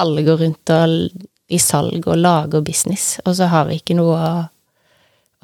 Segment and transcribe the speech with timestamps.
[0.00, 4.16] alle går rundt og, i salg og lager business, og så har vi ikke noe
[4.16, 4.32] å,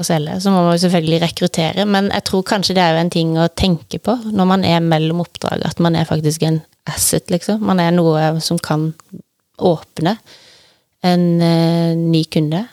[0.01, 0.39] å selge.
[0.43, 3.37] Så må man jo selvfølgelig rekruttere, men jeg tror kanskje det er jo en ting
[3.39, 7.63] å tenke på når man er mellom oppdrag, at man er faktisk en asset, liksom.
[7.67, 8.91] Man er noe som kan
[9.61, 10.17] åpne
[11.07, 12.65] en uh, ny kunde.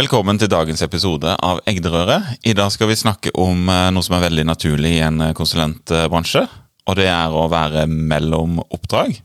[0.00, 2.38] Velkommen til dagens episode av Egderøret.
[2.48, 5.34] I dag skal vi snakke om eh, noe som er veldig naturlig i en eh,
[5.36, 6.46] konsulentbransje.
[6.88, 9.18] Og det er å være mellom oppdrag.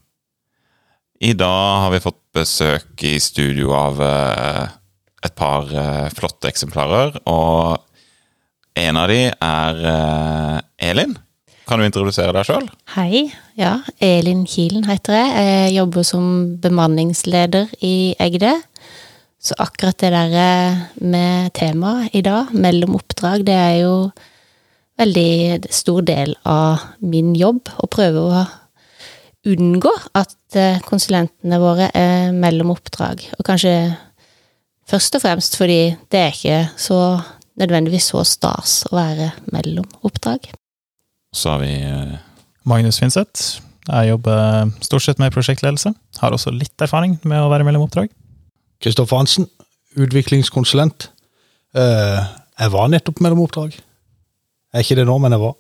[1.24, 4.76] I dag har vi fått besøk i studio av eh,
[5.24, 5.72] et par
[6.20, 7.16] flotte eksemplarer.
[7.32, 7.80] Og
[8.76, 9.82] en av de er
[10.84, 11.16] Elin.
[11.68, 12.68] Kan du introdusere deg sjøl?
[12.98, 13.30] Hei.
[13.56, 15.48] Ja, Elin Kielen heter jeg.
[15.48, 16.28] Jeg jobber som
[16.60, 18.58] bemanningsleder i Egde.
[19.38, 23.94] Så akkurat det der eh, med temaet i dag, mellom oppdrag, det er jo
[24.98, 28.44] veldig stor del av min jobb å prøve å
[29.48, 33.22] unngå at eh, konsulentene våre er mellom oppdrag.
[33.38, 33.76] Og kanskje
[34.90, 37.02] først og fremst fordi det er ikke så
[37.58, 40.50] nødvendigvis så stas å være mellom oppdrag.
[41.36, 42.18] Så har vi uh...
[42.68, 43.62] Magnus Finseth.
[43.88, 45.94] Jeg jobber stort sett med prosjektledelse.
[46.20, 48.12] Har også litt erfaring med å være mellom oppdrag.
[48.84, 49.48] Kristoffer Hansen,
[49.98, 51.10] utviklingskonsulent.
[51.78, 52.22] Uh,
[52.58, 53.78] jeg var nettopp mellom oppdrag.
[54.74, 55.56] Er ikke det nå, men jeg var.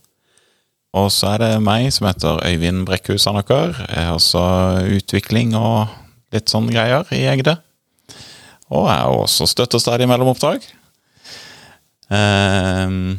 [0.97, 3.75] Og så er det meg, som heter Øyvind Brekkhus Anaker.
[3.85, 4.43] Jeg har også
[4.97, 5.87] utvikling og
[6.33, 7.57] litt sånn greier i Egde.
[8.73, 10.65] Og jeg er også støtter stadig mellom oppdrag.
[12.07, 13.17] Uh,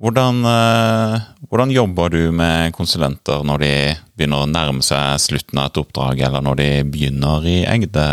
[0.00, 3.74] hvordan, uh, hvordan, jobber du med konsulenter når de
[4.16, 8.08] begynner å nærme seg slutten av et oppdrag, eller når de begynner i Egde,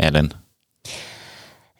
[0.00, 0.32] Elin?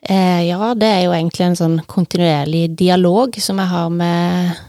[0.03, 4.61] Eh, ja, det er jo egentlig en sånn kontinuerlig dialog som jeg har med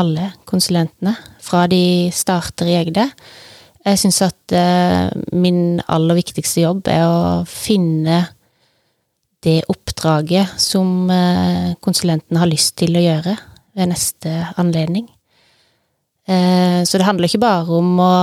[0.00, 3.04] alle konsulentene fra de starter i Egde.
[3.84, 8.22] Jeg syns at eh, min aller viktigste jobb er å finne
[9.44, 13.36] det oppdraget som eh, konsulenten har lyst til å gjøre
[13.76, 15.08] ved neste anledning.
[16.28, 18.14] Eh, så det handler ikke bare om å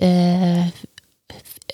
[0.00, 0.72] eh,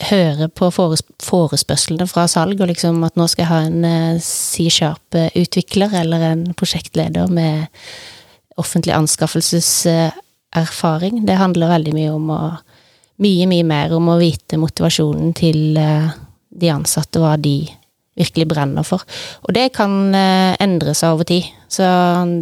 [0.06, 5.90] høre på forespørslene fra salg, og liksom at nå skal jeg ha en eh, C-sharp-utvikler
[6.02, 7.56] eller en prosjektleder med
[8.58, 11.14] offentlig anskaffelseserfaring.
[11.26, 12.40] Det handler veldig mye om å
[13.18, 16.06] Mye, mye mer om å vite motivasjonen til eh,
[16.54, 17.66] de ansatte, hva de
[18.14, 19.02] virkelig brenner for.
[19.42, 21.82] Og det kan eh, endre seg over tid, så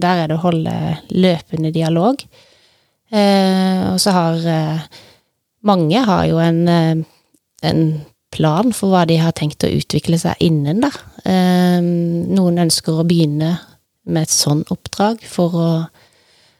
[0.05, 2.21] der er det å holde løpende dialog.
[3.17, 4.37] Og så har
[5.65, 6.61] mange har jo en
[7.63, 10.91] en plan for hva de har tenkt å utvikle seg innen, da.
[11.29, 13.57] Ehm, noen ønsker å begynne
[14.07, 15.71] med et sånn oppdrag for å,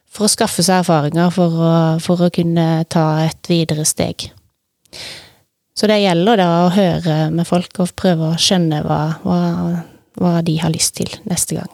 [0.09, 4.29] for å skaffe seg erfaringer, for å, for å, kunne ta et videre steg.
[5.77, 9.41] Så det gjelder da å høre med folk og prøve å skjønne hva, hva,
[10.17, 11.73] hva de har lyst til neste gang.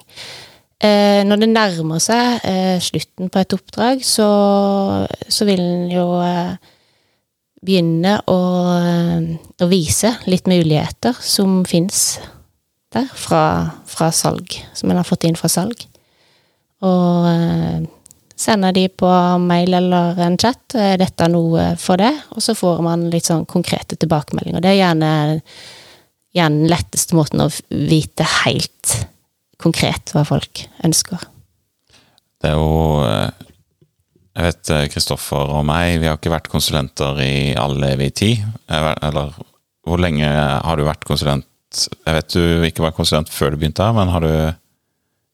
[0.82, 4.26] Eh, når det nærmer seg eh, slutten på et oppdrag, så,
[5.30, 6.56] så vil en jo eh,
[7.62, 8.38] begynne å,
[9.62, 12.18] å, vise litt muligheter som fins
[12.92, 13.44] der, fra,
[13.88, 15.86] fra, salg, som en har fått inn fra salg.
[16.82, 17.84] Og eh,
[18.42, 19.10] sender de på
[19.44, 23.46] mail eller en chat er dette noe for det, og så får man litt sånn
[23.48, 24.64] konkrete tilbakemeldinger.
[24.64, 25.12] Det er gjerne,
[26.34, 28.96] gjerne den letteste måten å vite helt
[29.62, 31.22] konkret hva folk ønsker.
[32.42, 33.51] Det er jo eh,
[34.32, 38.44] jeg vet eh, Kristoffer og meg, vi har ikke vært konsulenter i all evig tid.
[38.72, 39.34] Eller
[39.84, 41.48] hvor lenge har du vært konsulent?
[41.72, 44.32] Jeg vet du ikke var konsulent før du begynte her, men har du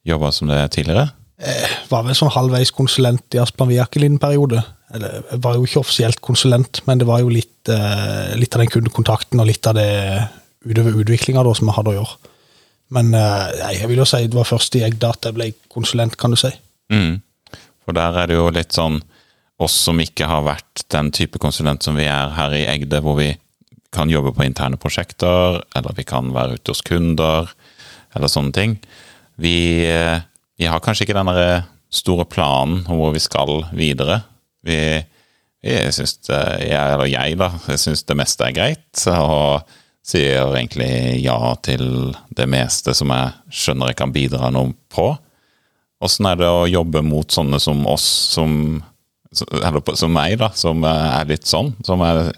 [0.09, 1.11] jobba som det tidligere?
[1.39, 4.63] Jeg var vel sånn halvveis konsulent i Asplan Viakel en periode.
[4.95, 8.65] Eller, jeg var jo ikke offisielt konsulent, men det var jo litt, eh, litt av
[8.65, 9.91] den kundekontakten og litt av det
[10.67, 12.33] utover utviklinga som vi hadde å gjøre.
[12.97, 16.35] Men eh, jeg vil jo si det var først i Eggdata jeg ble konsulent, kan
[16.35, 16.51] du si.
[16.91, 17.21] Mm.
[17.89, 18.99] For der er det jo litt sånn
[19.65, 23.17] oss som ikke har vært den type konsulent som vi er her i Egde, hvor
[23.17, 23.31] vi
[23.97, 27.49] kan jobbe på interne prosjekter, eller vi kan være ute hos kunder,
[28.13, 28.75] eller sånne ting.
[29.41, 29.57] Vi,
[30.61, 34.21] vi har kanskje ikke den store planen om hvor vi skal videre.
[34.69, 34.77] Vi,
[35.65, 39.65] jeg syns jeg, eller jeg, da, jeg syns det meste er greit, og
[40.05, 43.33] sier egentlig ja til det meste som jeg
[43.65, 45.15] skjønner jeg kan bidra noe på.
[46.05, 48.83] Åssen er det å jobbe mot sånne som oss, som
[49.33, 51.75] som meg, da, som er litt sånn?
[51.85, 52.31] Som er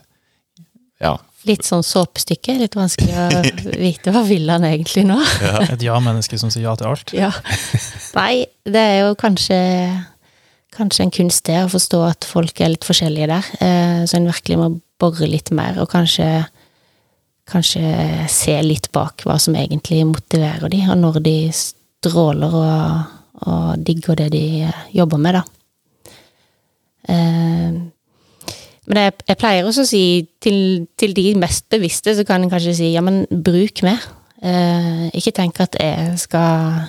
[0.99, 1.13] ja,
[1.49, 2.57] litt sånn såpestykke.
[2.61, 3.27] Litt vanskelig å
[3.87, 5.19] vite hva vil han egentlig nå.
[5.73, 7.15] Et ja-menneske som sier ja til alt.
[7.17, 7.33] Ja.
[8.19, 9.59] Nei, det er jo kanskje
[10.71, 13.47] Kanskje en kunst det, å forstå at folk er litt forskjellige der.
[13.59, 14.69] Eh, så en virkelig må
[15.03, 16.47] bore litt mer, og kanskje
[17.51, 17.83] Kanskje
[18.31, 23.17] se litt bak hva som egentlig motiverer de, og når de stråler og,
[23.49, 24.45] og digger det de
[24.97, 25.43] jobber med, da.
[27.09, 27.81] Eh,
[28.91, 30.05] men jeg, pleier også å si
[30.43, 34.03] til, til, de mest bevisste, så kan en kanskje si ja, men bruk mer.
[34.43, 36.89] Eh, ikke tenk at jeg skal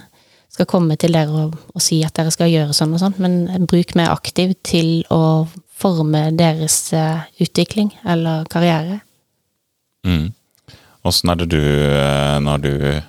[0.52, 3.68] skal komme til dere og, og, si at dere skal gjøre sånn og sånn, men
[3.72, 5.48] bruk meg aktivt til å
[5.82, 6.92] forme deres
[7.42, 9.00] utvikling eller karriere.
[10.04, 10.34] Mm.
[11.08, 13.02] Åssen er det du, eh, når du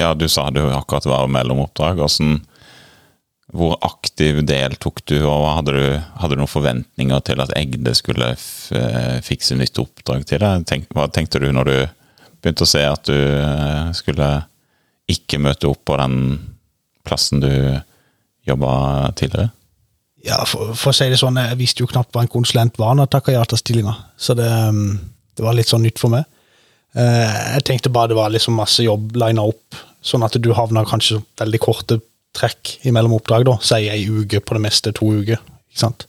[0.00, 1.98] Ja, du sa du akkurat var mellom oppdrag.
[2.00, 2.38] Hvordan,
[3.56, 5.86] hvor aktiv deltok du, og hadde du,
[6.22, 10.66] hadde du noen forventninger til at Egde skulle eh, fikse nytt oppdrag til deg?
[10.70, 11.76] Tenk, hva tenkte du når du
[12.40, 13.18] begynte å se at du
[13.98, 14.28] skulle
[15.10, 16.20] ikke møte opp på den
[17.06, 17.50] plassen du
[18.46, 19.50] jobba tidligere?
[20.24, 22.94] Ja, for, for, å si det sånn, jeg visste jo knapt hva en konsulent var
[22.94, 23.94] når jeg takka ja til stillinga.
[24.20, 24.98] Så det, um,
[25.34, 26.26] det, var litt sånn nytt for meg.
[26.92, 30.84] Eh, jeg tenkte bare det var liksom masse jobb lina opp, sånn at du havna
[30.88, 32.00] kanskje veldig korte
[32.36, 33.56] trekk imellom oppdrag, da.
[33.64, 35.40] Si ei uke på det meste, to uker.
[35.70, 36.06] Ikke sant.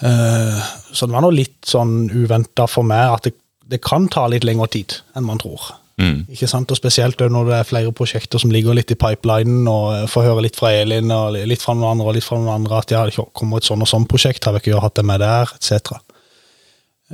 [0.00, 3.34] Eh, så det var nå litt sånn uventa for meg at det,
[3.68, 5.72] det kan ta litt lengre tid enn man tror.
[5.98, 6.28] Mm.
[6.30, 6.70] Ikke sant?
[6.70, 10.44] Og Spesielt når det er flere prosjekter som ligger litt i pipelinen, og får høre
[10.46, 13.02] litt fra Elin og litt fra noen andre og litt fra noen andre at ja,
[13.08, 15.98] det kommer et sånn og sånn prosjekt, har vi ikke hatt det med der, etc.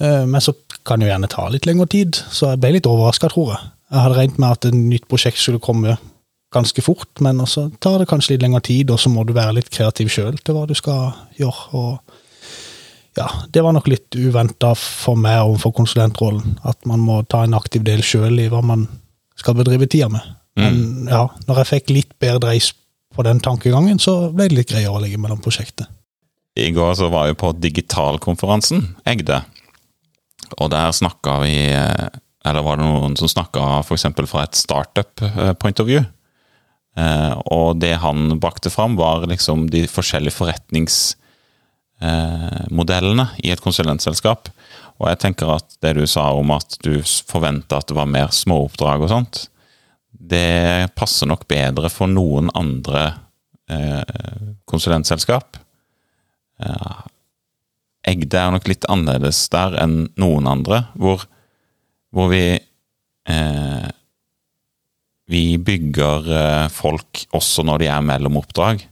[0.00, 0.52] Eh, men så
[0.84, 3.70] kan det jo gjerne ta litt lengre tid, så jeg ble litt overraska, tror jeg.
[3.94, 5.96] Jeg hadde regnet med at et nytt prosjekt skulle komme
[6.54, 9.58] ganske fort, men så tar det kanskje litt lengre tid, og så må du være
[9.58, 11.66] litt kreativ sjøl til hva du skal gjøre.
[11.74, 12.20] og
[13.14, 16.56] ja, det var nok litt uventa for meg overfor konsulentrollen.
[16.66, 18.88] At man må ta en aktiv del sjøl i hva man
[19.38, 20.24] skal bedrive tida med.
[20.58, 21.10] Men mm.
[21.10, 22.72] ja, når jeg fikk litt bedre dreis
[23.14, 25.86] på den tankegangen, så ble det litt greiere å ligge mellom prosjektet.
[26.58, 29.40] I går så var jeg på digitalkonferansen, Egde.
[30.58, 32.10] Og der snakka vi eh,
[32.44, 34.04] Eller var det noen som snakka f.eks.
[34.28, 36.04] fra et startup eh, point of view?
[36.94, 44.42] Eh, og det han brakte fram, var liksom de forskjellige forretningsmodellene Eh, i et konsulentselskap.
[45.00, 48.28] Og jeg tenker at det du sa om at du forventa at det var mer
[48.34, 49.34] småoppdrag og sånt,
[50.14, 53.02] det passer nok bedre for noen andre
[53.68, 54.02] eh,
[54.70, 55.58] konsulentselskap.
[58.04, 61.24] Egde er nok litt annerledes der enn noen andre, hvor,
[62.14, 63.88] hvor vi eh,
[65.30, 68.82] Vi bygger eh, folk også når de er mellom oppdrag,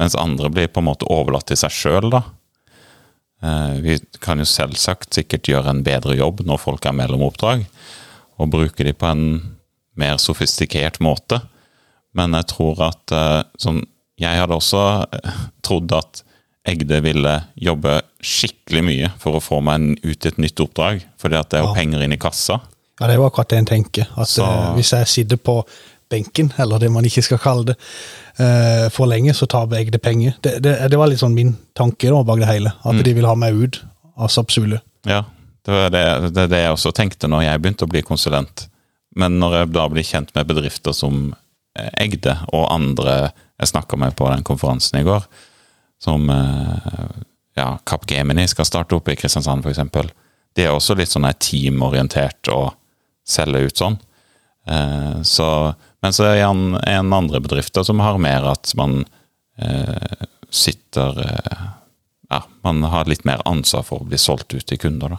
[0.00, 2.22] mens andre blir på en måte overlatt til seg sjøl, da.
[3.44, 7.66] Eh, vi kan jo selvsagt sikkert gjøre en bedre jobb når folk er mellom oppdrag,
[8.40, 9.26] og bruke de på en
[9.96, 11.42] mer sofistikert måte.
[12.16, 13.12] Men jeg tror at
[13.60, 13.82] sånn
[14.16, 14.80] Jeg hadde også
[15.60, 16.22] trodd at
[16.66, 17.32] Egde ville
[17.62, 21.60] jobbe skikkelig mye for å få meg ut i et nytt oppdrag, fordi at det
[21.60, 22.58] er jo penger inn i kassa.
[22.96, 24.08] Ja, det er jo akkurat det en tenker.
[24.16, 24.46] At Så...
[24.76, 25.60] hvis jeg sitter på
[26.10, 27.76] benken, eller det man ikke skal kalle det,
[28.38, 30.36] eh, for lenge, så taper jeg det penger.
[30.40, 32.72] Det, det, det, var litt sånn min tanke da, bak det hele.
[32.82, 33.02] At mm.
[33.06, 33.80] de vil ha meg ut
[34.16, 34.80] av Sapsule.
[35.06, 35.24] Ja,
[35.66, 38.68] det var det, det, det jeg også tenkte når jeg begynte å bli konsulent.
[39.16, 41.28] Men når jeg da blir kjent med bedrifter som
[41.76, 45.24] eh, Egde og andre jeg snakka med på den konferansen i går,
[46.04, 50.10] som ja, ja, Gemini skal starte opp i Kristiansand, f.eks.
[50.52, 52.74] De er også litt sånn teamorientert og
[53.26, 53.98] selge ut sånn.
[54.70, 55.48] Eh, så
[56.06, 59.00] men så er det en andre bedrifter som har mer at man
[59.58, 61.64] eh, sitter eh,
[62.30, 65.18] Ja, man har litt mer ansvar for å bli solgt ut til kunder, da.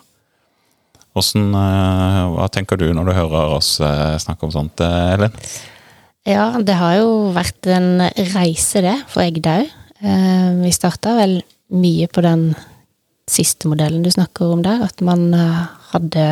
[1.12, 5.36] Hvordan, eh, hva tenker du når du hører oss eh, snakke om sånt, Elin?
[6.28, 9.76] Ja, det har jo vært en reise, det, for jeg òg.
[10.62, 11.40] Vi starta vel
[11.72, 12.50] mye på den
[13.28, 15.32] siste modellen du snakker om der, at man
[15.92, 16.28] hadde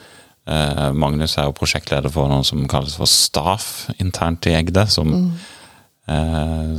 [0.49, 4.87] Eh, Magnus er jo prosjektleder for noe som kalles for staff internt i Egde.
[4.89, 5.19] Som, eh,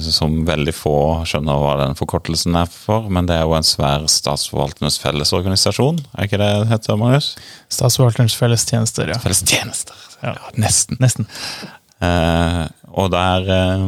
[0.03, 0.95] som veldig få
[1.29, 3.07] skjønner hva den forkortelsen er for.
[3.13, 7.33] Men det er jo en svær statsforvalternes fellesorganisasjon, er ikke det det heter, Magnus?
[7.71, 9.21] Statsforvalternes fellestjenester, ja.
[9.23, 9.95] Fellestjenester.
[9.95, 10.11] Ja.
[10.21, 10.99] Ja, nesten.
[11.01, 11.27] Nesten.
[12.01, 12.65] Eh,
[12.97, 13.85] og der eh,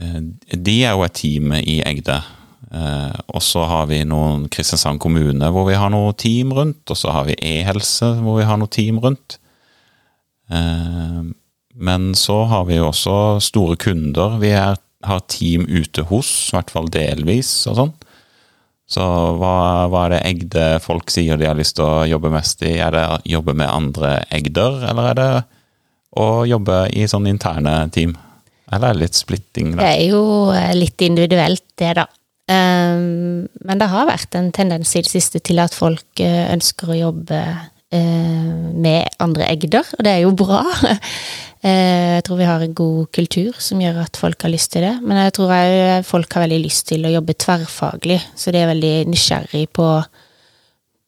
[0.00, 0.20] eh,
[0.56, 2.18] De er jo et team i Egde.
[2.72, 6.84] Eh, og så har vi noen Kristiansand kommune hvor vi har noe team rundt.
[6.88, 9.38] Og så har vi e-helse hvor vi har noe team rundt.
[10.52, 11.22] Eh,
[11.74, 14.76] men så har vi jo også store kunder vi er,
[15.06, 17.94] har team ute hos, i hvert fall delvis og sånn.
[18.92, 19.04] Så
[19.40, 22.74] hva, hva er det Egde folk sier de har lyst til å jobbe mest i?
[22.76, 25.30] Er det å jobbe med andre Egder, eller er det
[26.20, 28.12] å jobbe i sånne interne team?
[28.72, 32.06] Eller er det litt splitting Det er jo eh, litt individuelt, det, da.
[32.52, 36.90] Um, men det har vært en tendens i det siste til at folk eh, ønsker
[36.90, 40.64] å jobbe eh, med andre egder, og det er jo bra.
[41.62, 44.82] Eh, jeg tror vi har en god kultur som gjør at folk har lyst til
[44.82, 44.96] det.
[45.02, 48.72] Men jeg tror òg folk har veldig lyst til å jobbe tverrfaglig, så de er
[48.72, 49.86] veldig nysgjerrig på,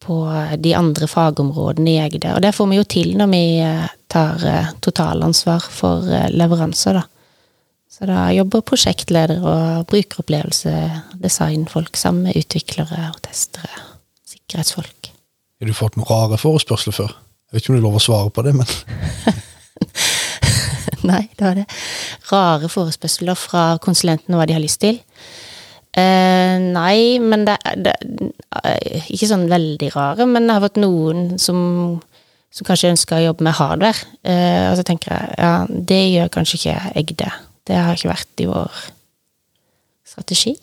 [0.05, 0.19] på
[0.63, 2.37] de andre fagområdene i Egde.
[2.37, 7.09] Og det får vi jo til når vi eh, tar eh, totalansvar for leveranser, da.
[7.95, 10.71] Så da jobber prosjektleder og brukeropplevelse,
[11.23, 13.71] designfolk sammen med utviklere og testere,
[14.27, 15.13] sikkerhetsfolk.
[15.63, 17.15] Har du fått noen rare forespørsler før?
[17.15, 18.67] Jeg vet ikke om det er lov å svare på det, men
[21.11, 21.67] Nei, det var det.
[22.31, 25.01] Rare forespørsler fra konsulentene hva de har lyst til.
[25.95, 27.93] Eh, nei, men det, det
[28.67, 31.61] eh, Ikke sånn veldig rare, men jeg har fått noen som,
[32.51, 34.11] som kanskje ønsker å jobbe med hardware.
[34.27, 37.33] Eh, og så tenker jeg ja, det gjør kanskje ikke jeg Det
[37.71, 38.81] Det har ikke vært i vår
[40.15, 40.57] strategi.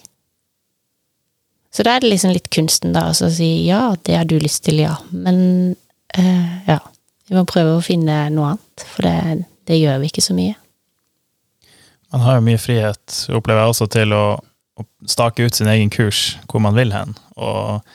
[1.72, 4.36] Så da er det liksom litt kunsten, da, altså å si ja, det har du
[4.42, 4.98] lyst til, ja.
[5.12, 5.78] Men
[6.18, 6.82] eh, ja.
[7.32, 10.58] Vi må prøve å finne noe annet, for det, det gjør vi ikke så mye.
[12.12, 14.26] Man har jo mye frihet, opplever jeg også, til å,
[14.80, 17.94] å stake ut sin egen kurs, hvor man vil hen, og,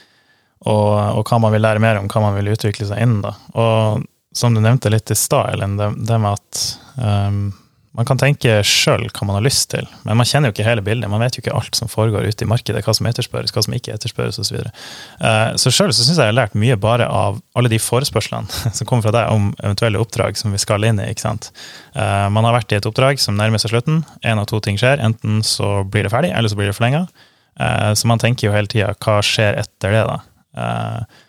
[0.65, 3.21] og, og hva man vil lære mer om, hva man vil utvikle seg innen.
[3.27, 3.35] da.
[3.61, 4.07] Og
[4.37, 6.63] som du nevnte litt i stad, Elin, det, det med at
[7.01, 7.45] um,
[7.97, 10.83] man kan tenke sjøl hva man har lyst til, men man kjenner jo ikke hele
[10.85, 11.09] bildet.
[11.09, 13.77] Man vet jo ikke alt som foregår ute i markedet, hva som etterspørres, hva som
[13.77, 14.59] ikke etterspørres osv.
[14.61, 14.73] Så.
[15.25, 19.07] Eh, sjøl syns jeg jeg har lært mye bare av alle de forespørslene som kommer
[19.09, 21.09] fra deg om eventuelle oppdrag som vi skal inn i.
[21.13, 21.51] ikke sant?
[21.97, 24.05] Eh, Man har vært i et oppdrag som nærmer seg slutten.
[24.23, 25.01] Én av to ting skjer.
[25.01, 27.07] Enten så blir det ferdig, eller så blir det forlenga.
[27.97, 30.19] Så man tenker jo hele tida hva skjer etter det, da.
[30.61, 31.23] Eh,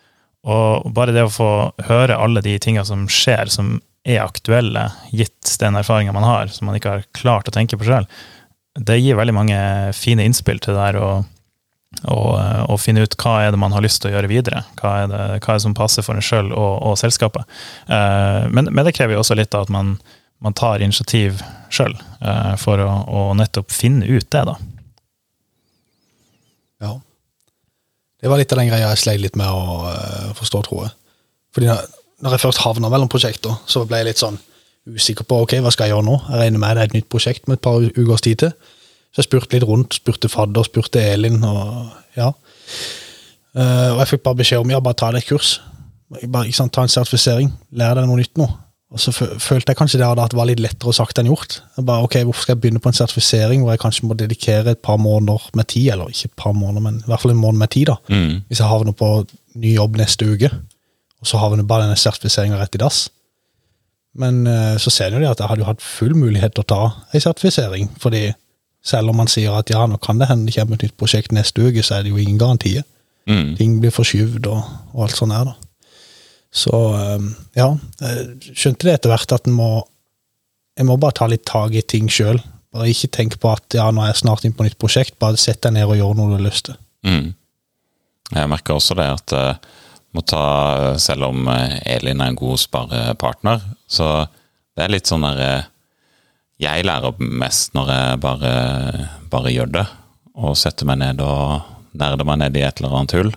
[0.48, 1.48] Og bare det å få
[1.88, 3.78] høre alle de tinga som skjer, som
[4.08, 7.88] er aktuelle, gitt den erfaringa man har, som man ikke har klart å tenke på
[7.88, 8.08] sjøl,
[8.78, 9.58] det gir veldig mange
[9.96, 14.12] fine innspill til det der å, finne ut hva er det man har lyst til
[14.12, 14.62] å gjøre videre.
[14.78, 17.48] Hva er det, hva er det som passer for en sjøl og, og selskapet.
[17.90, 19.96] Eh, men, men det krever jo også litt av at man,
[20.44, 21.42] man tar initiativ
[21.74, 24.56] sjøl eh, for å, å nettopp finne ut det, da.
[26.86, 26.94] ja.
[28.18, 30.94] Det var litt av den greia jeg sleit litt med å eh, forstå, tror jeg.
[31.56, 31.72] Fordi
[32.22, 34.38] når, jeg først havna mellom prosjekter, så ble jeg litt sånn
[34.88, 36.16] usikker på ok, hva skal jeg gjøre nå.
[36.30, 38.54] Jeg regner med det er et nytt prosjekt med et par ukers tid til.
[39.12, 42.30] Så jeg spurte litt rundt, spurte fadder, spurte Elin, og ja.
[43.56, 45.58] Uh, og jeg fikk bare beskjed om ja, bare ta deg et kurs.
[46.22, 48.48] Bare, ikke sant, Ta en sertifisering, lær deg noe nytt nå.
[48.88, 51.58] Og så følte jeg kanskje det hadde vært litt lettere sagt enn gjort.
[51.76, 54.72] Jeg bare, ok, Hvorfor skal jeg begynne på en sertifisering hvor jeg kanskje må dedikere
[54.72, 57.42] et par måneder med tid, eller ikke et par måneder, men i hvert fall en
[57.42, 57.98] måned med tid, da.
[58.08, 58.38] Mm.
[58.48, 59.10] Hvis jeg havner på
[59.60, 60.50] ny jobb neste uke,
[61.18, 63.06] og så havner bare denne sertifiseringa rett i dass.
[64.18, 66.64] Men eh, så ser en jo det at jeg hadde jo hatt full mulighet til
[66.64, 66.82] å ta
[67.14, 68.28] ei sertifisering, fordi
[68.88, 71.34] selv om man sier at ja, nå kan det hende det kommer et nytt prosjekt
[71.34, 72.86] neste uke, så er det jo ingen garantier.
[73.28, 73.56] Mm.
[73.58, 74.62] Ting blir forskyvd og,
[74.94, 75.56] og alt sånt her, da.
[76.54, 77.26] Så eh,
[77.58, 79.70] ja, jeg skjønte det etter hvert at en må
[80.78, 82.38] Jeg må bare ta litt tak i ting sjøl.
[82.70, 85.40] Bare ikke tenk på at ja, nå er jeg snart inn på nytt prosjekt, bare
[85.40, 86.76] sett deg ned og gjør noe du har lyst til.
[87.02, 87.32] Mm.
[88.36, 89.58] Jeg merker også det at eh,
[90.16, 90.42] må ta,
[91.00, 94.26] selv om eh, Elin er en god sparepartner, så
[94.76, 95.66] det er litt sånn der eh,
[96.64, 98.52] Jeg lærer mest når jeg bare,
[99.30, 99.84] bare gjør det,
[100.38, 101.60] og setter meg ned og
[101.98, 103.30] nerder meg ned i et eller annet hull.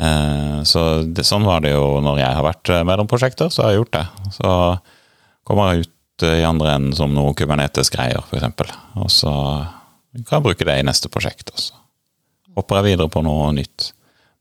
[0.00, 3.72] Eh, Så det, sånn var det jo når jeg har vært mellom prosjekter, så har
[3.74, 4.06] jeg gjort det.
[4.38, 4.54] Så
[5.48, 8.74] kommer jeg ut i andre enden som noe Kubernetes-greier, f.eks.
[9.02, 9.32] Og så
[10.22, 11.50] kan jeg bruke det i neste prosjekt.
[11.50, 11.74] Også.
[12.56, 13.90] hopper jeg videre på noe nytt.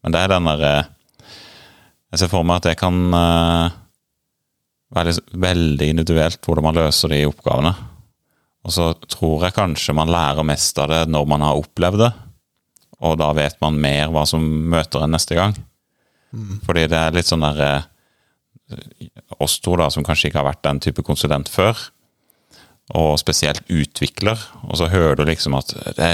[0.03, 0.89] Men det er den der eh,
[2.11, 3.77] Jeg ser for meg at det kan eh,
[4.95, 7.71] være veldig individuelt hvordan man løser de oppgavene.
[8.67, 12.11] Og så tror jeg kanskje man lærer mest av det når man har opplevd det.
[13.01, 15.55] og da vet man mer hva som møter en neste gang.
[16.67, 17.87] Fordi det er litt sånn der eh,
[19.43, 21.75] Oss to, da, som kanskje ikke har vært den type konsulent før,
[22.95, 26.11] og spesielt utvikler, og så hører du liksom at det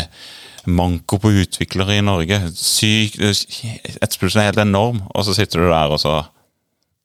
[0.68, 2.40] manko på utviklere i Norge.
[2.56, 6.20] Syk Etterspørselen er helt enorm, og så sitter du der og så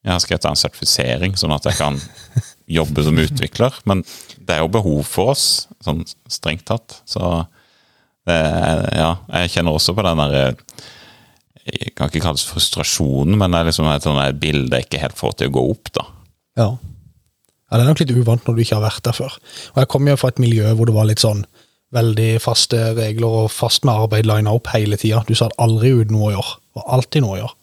[0.02, 1.98] ja, skal jeg ta en sertifisering, sånn at jeg kan
[2.78, 3.76] jobbe som utvikler?
[3.86, 4.02] Men
[4.42, 6.98] det er jo behov for oss, sånn strengt tatt.
[7.06, 7.22] Så
[8.26, 8.38] det,
[8.98, 10.42] ja, jeg kjenner også på den derre
[11.62, 15.02] Jeg kan ikke kalle det frustrasjonen, men det er liksom et sånt bilde jeg ikke
[15.04, 16.08] helt får til å gå opp, da.
[16.58, 16.70] Ja.
[16.74, 17.76] ja.
[17.76, 19.36] Det er nok litt uvant når du ikke har vært der før.
[19.72, 21.46] Og jeg kom jo fra et miljø hvor det var litt sånn
[21.92, 25.22] veldig faste regler og fast med arbeid lina opp hele tida.
[25.28, 26.54] Du satt aldri ut noe å gjøre.
[26.62, 27.56] Det var alltid noe å gjøre.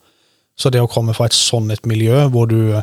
[0.60, 2.78] Så det å komme fra et sånn et miljø hvor du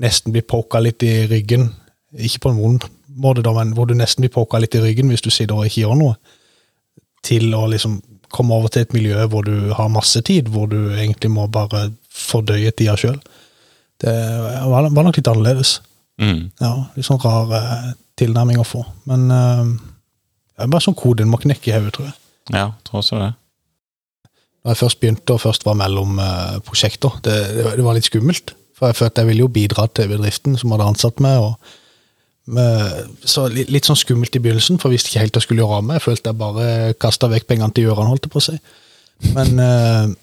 [0.00, 1.68] nesten blir poka litt i ryggen,
[2.16, 2.86] ikke på en vond
[3.20, 5.68] måte, da, men hvor du nesten blir poka litt i ryggen hvis du sitter og
[5.68, 6.16] ikke gjør noe,
[7.26, 7.98] til å liksom
[8.32, 11.90] komme over til et miljø hvor du har masse tid, hvor du egentlig må bare
[12.14, 13.18] fordøye tida sjøl.
[14.00, 14.14] Det
[14.70, 15.76] var, var, nok litt annerledes.
[16.20, 16.50] Mm.
[16.60, 18.84] Ja, Litt sånn rar eh, tilnærming å få.
[19.10, 19.72] Men eh,
[20.60, 22.16] det er bare sånn koden må knekke i hodet, tror jeg.
[22.52, 23.32] Ja, tror også det.
[24.60, 28.52] Når jeg først begynte og først var mellom uh, prosjekter, det, det, var litt skummelt.
[28.76, 31.40] For jeg følte jeg ville jo bidra til bedriften som hadde ansatt meg.
[31.40, 31.78] og
[32.50, 35.46] med, så litt, litt, sånn skummelt i begynnelsen, for jeg visste ikke helt hva jeg
[35.46, 36.00] skulle gjøre av meg.
[36.00, 36.66] Jeg følte jeg bare
[37.00, 38.56] kasta vekk pengene til Gjøran, holdt jeg på å si.
[39.36, 40.16] Men uh,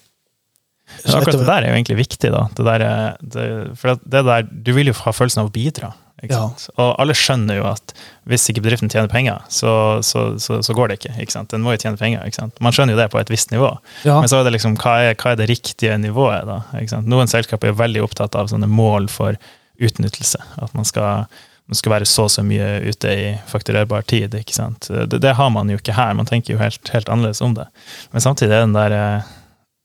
[1.02, 2.44] så akkurat det der er jo egentlig viktig, da.
[2.56, 2.84] Det der,
[3.22, 3.46] det,
[3.78, 5.92] for det der, du vil jo ha følelsen av å bidra.
[6.26, 6.48] Ja.
[6.74, 7.92] Og alle skjønner jo at
[8.28, 9.70] hvis ikke bedriften tjener penger, så,
[10.04, 11.14] så, så, så går det ikke.
[11.22, 12.24] ikke Den må jo tjene penger.
[12.64, 13.70] Man skjønner jo det på et visst nivå.
[14.02, 14.18] Ja.
[14.18, 16.48] Men så er det liksom, hva er, hva er det riktige nivået?
[16.48, 17.02] da?
[17.06, 19.38] Noen selskaper er veldig opptatt av sånne mål for
[19.78, 20.42] utnyttelse.
[20.58, 21.28] At man skal,
[21.70, 24.34] man skal være så og så mye ute i fakturerbar tid.
[24.34, 24.90] ikke sant?
[24.90, 26.16] Det, det, har man jo ikke her.
[26.18, 27.68] Man tenker jo helt, helt annerledes om det.
[28.10, 29.22] Men samtidig er den der,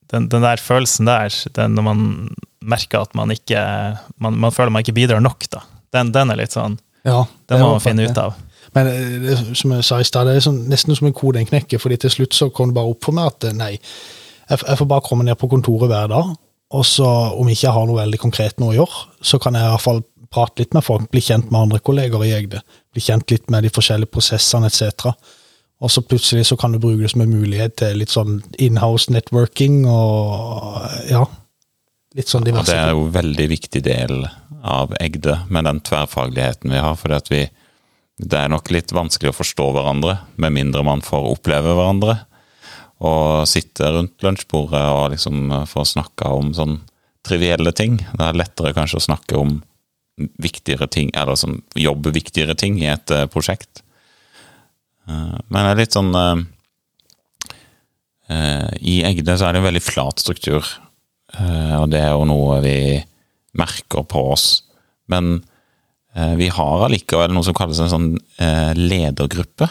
[0.09, 2.01] den, den der følelsen der, den når man
[2.63, 3.59] merker at man ikke
[4.23, 5.59] man, man føler man ikke bidrar nok, da
[5.93, 8.38] den, den er litt sånn ja, Den må man finne ut av.
[8.73, 11.41] Men eh, det, som jeg sa i stad, det er sånn, nesten som en kode
[11.41, 13.73] en knekker, fordi til slutt så kom det bare opp for meg at eh, nei,
[13.75, 16.34] jeg, jeg får bare komme ned på kontoret hver dag,
[16.73, 19.67] og så om ikke jeg har noe veldig konkret noe å gjøre, så kan jeg
[19.67, 20.01] i hvert fall
[20.34, 23.67] prate litt med folk, bli kjent med andre kolleger i Egde, bli kjent litt med
[23.67, 25.12] de forskjellige prosessene etc.
[25.84, 29.13] Og så plutselig så kan du bruke det som en mulighet til litt sånn inhouse
[29.13, 30.79] networking og
[31.12, 31.25] ja,
[32.17, 32.71] litt sånn diverse.
[32.71, 34.23] Ja, det er jo en veldig viktig del
[34.63, 36.95] av Egde, med den tverrfagligheten vi har.
[36.95, 37.41] fordi at vi,
[38.17, 42.17] det er nok litt vanskelig å forstå hverandre, med mindre man får oppleve hverandre.
[43.04, 46.80] Og sitte rundt lunsjbordet og liksom få snakka om sånn
[47.28, 47.97] trivielle ting.
[47.99, 49.58] Det er lettere kanskje å snakke om
[50.39, 53.84] viktigere ting, eller som jobbe viktigere ting i et uh, prosjekt.
[55.10, 56.38] Uh, men det er litt sånn uh,
[58.80, 60.63] I Egde så er det en veldig flat struktur,
[61.34, 62.78] og det er jo noe vi
[63.57, 64.63] merker på oss.
[65.11, 65.43] Men
[66.15, 68.09] eh, vi har allikevel noe som kalles en sånn
[68.41, 69.69] eh, ledergruppe.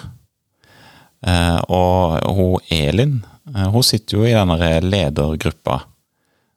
[1.26, 3.20] Eh, og hun Elin,
[3.54, 5.82] eh, hun sitter jo i denne ledergruppa.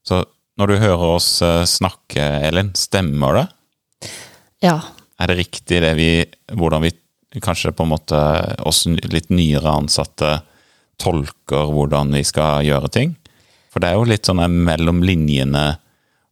[0.06, 0.24] Så
[0.60, 3.48] når du hører oss eh, snakke, Elin, stemmer det?
[4.66, 4.80] Ja.
[5.20, 6.10] Er det riktig det vi
[6.52, 6.92] Hvordan vi
[7.44, 8.18] kanskje på en måte
[8.68, 10.40] oss litt nyere ansatte
[11.02, 13.16] tolker hvordan vi skal gjøre ting?
[13.72, 15.66] For det er jo litt sånn mellom linjene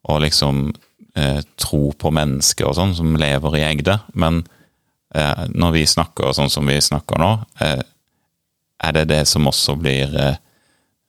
[0.08, 0.70] og liksom
[1.18, 3.98] eh, tro på mennesker og sånn, som lever i Egde.
[4.20, 4.42] Men
[5.16, 7.82] eh, når vi snakker sånn som vi snakker nå, eh,
[8.84, 10.40] er det det som også blir eh,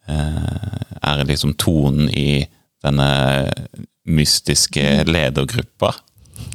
[0.07, 2.45] eh, Er liksom tonen i
[2.85, 3.09] denne
[4.05, 5.95] mystiske ledergruppa?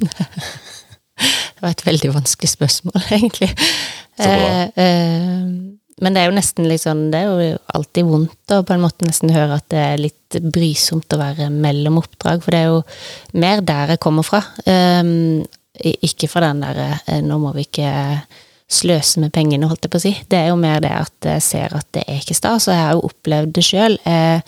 [0.00, 3.50] det var et veldig vanskelig spørsmål, egentlig.
[4.18, 4.90] Så bra.
[6.00, 8.84] Men det er jo nesten litt sånn, det er jo alltid vondt å på en
[8.84, 12.70] måte nesten høre at det er litt brysomt å være mellom oppdrag, for det er
[12.70, 14.40] jo mer der jeg kommer fra.
[14.64, 15.42] Um,
[15.80, 17.92] ikke fra den derre eh, 'nå må vi ikke
[18.70, 20.14] sløse med pengene', holdt jeg på å si.
[20.30, 22.84] Det er jo mer det at jeg ser at det er ikke stas, og jeg
[22.84, 23.98] har jo opplevd det sjøl.
[24.04, 24.42] Jeg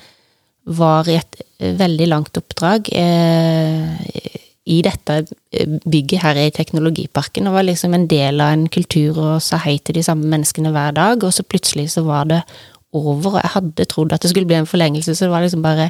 [0.78, 2.92] var i et veldig langt oppdrag.
[2.94, 5.16] Eh, i dette
[5.50, 9.58] eh, bygget her i Teknologiparken og var liksom en del av en kultur og sa
[9.64, 12.42] hei til de samme menneskene hver dag, og så plutselig så var det
[12.92, 15.64] over, og jeg hadde trodd at det skulle bli en forlengelse, så det var liksom
[15.64, 15.88] bare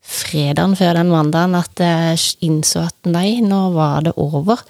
[0.00, 4.62] fredagen før den mandagen at jeg innså at nei, nå var det over.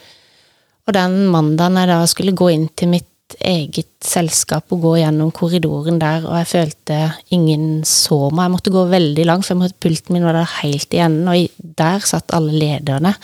[0.89, 5.31] Og den mandagen jeg da skulle gå inn til mitt eget selskap og gå gjennom
[5.35, 6.99] korridoren der, og jeg følte
[7.35, 8.47] ingen så meg.
[8.47, 11.65] Jeg måtte gå veldig langt, for måtte, pulten min var der helt i enden, og
[11.81, 13.15] der satt alle lederne.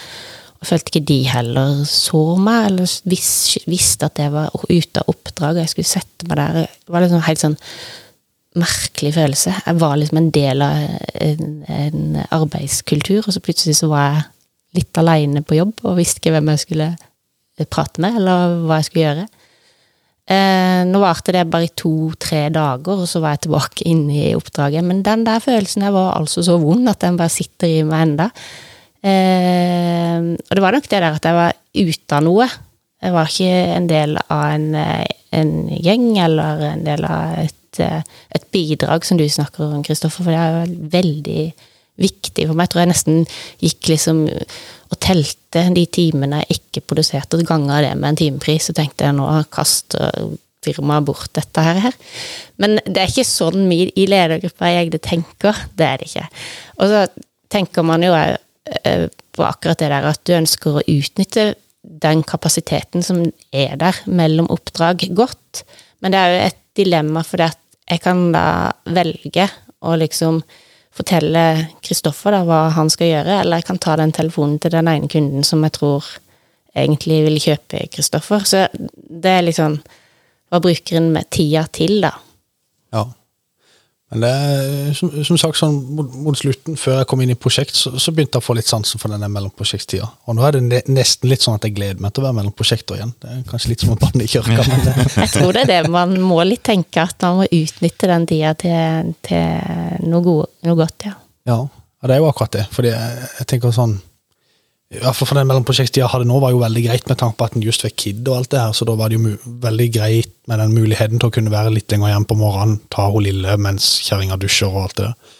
[0.57, 3.31] Jeg følte ikke de heller så meg, eller vis,
[3.69, 6.61] visste at jeg var ute av oppdrag, og jeg skulle sette meg der.
[6.67, 7.59] Det var liksom helt sånn
[8.57, 9.53] merkelig følelse.
[9.67, 10.79] Jeg var liksom en del av
[11.27, 14.25] en, en arbeidskultur, og så plutselig så var jeg
[14.81, 16.89] litt aleine på jobb og visste ikke hvem jeg skulle
[17.73, 19.27] prate med, eller hva jeg skulle gjøre.
[20.27, 24.35] Eh, nå varte det bare i to-tre dager, og så var jeg tilbake inne i
[24.35, 24.83] oppdraget.
[24.87, 28.09] Men den der følelsen der var altså så vond at den bare sitter i meg
[28.09, 28.31] enda.
[29.07, 32.49] Eh, og det var nok det der at jeg var ute av noe.
[33.07, 34.69] Jeg var ikke en del av en,
[35.39, 37.81] en gjeng eller en del av et,
[38.35, 41.43] et bidrag, som du snakker om, Kristoffer, for det er jo veldig
[42.01, 42.67] viktig for meg.
[42.67, 43.23] Jeg tror jeg nesten
[43.63, 44.25] gikk liksom
[44.87, 49.09] og telte de timene jeg ikke produserte, og ganga det med en timepris, så tenkte
[49.09, 50.29] jeg nå kaster
[50.67, 51.95] firmaet bort dette her.
[52.63, 55.59] Men det er ikke sånn vi i ledergruppa i Egde tenker.
[55.79, 56.27] Det er det ikke.
[56.79, 57.03] Og så
[57.53, 61.53] tenker man jo eh, på akkurat det der at du ønsker å utnytte
[61.87, 63.23] den kapasiteten som
[63.55, 65.63] er der mellom oppdrag, godt.
[66.03, 68.47] Men det er jo et dilemma, for jeg kan da
[68.91, 69.47] velge
[69.87, 70.43] å liksom
[70.97, 71.43] fortelle
[71.85, 75.45] Kristoffer hva han skal gjøre, eller jeg kan ta den telefonen til den ene kunden
[75.47, 76.09] som jeg tror
[76.77, 78.45] egentlig vil kjøpe Kristoffer.
[78.49, 79.81] Så det er liksom
[80.47, 82.13] Hva bruker en med tida til, da?
[82.95, 83.01] Ja.
[84.15, 87.39] Men det er, som, som sagt, sånn mot, mot, slutten, før jeg kom inn i
[87.39, 90.07] prosjekt, så, så begynte jeg å få litt sansen for denne mellomprosjekttida.
[90.31, 92.39] Og nå er det ne, nesten litt sånn at jeg gleder meg til å være
[92.39, 93.11] mellom prosjekter igjen.
[93.19, 94.95] Det er kanskje litt som å banne i kirka, men det.
[95.25, 98.55] Jeg tror det er det man må litt tenke, at man må utnytte den tida
[98.63, 101.17] til, til noe, gode, noe, godt, ja.
[101.51, 101.59] ja.
[101.67, 102.67] og det er jo akkurat det.
[102.79, 103.99] Fordi jeg, jeg tenker sånn
[104.95, 107.47] i hvert fall for den mellomprosjektstida hadde nå, var jo veldig greit med tanke på
[107.49, 109.33] at en just fikk kid og alt det her, så da var det jo
[109.65, 113.09] veldig greit med den muligheten til å kunne være litt lenger hjemme på morgenen, ta
[113.11, 115.33] hun lille mens kjerringa dusjer og alt det der.